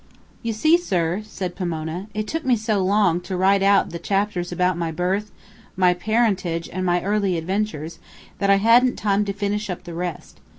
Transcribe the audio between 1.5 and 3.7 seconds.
Pomona, "it took me so long to write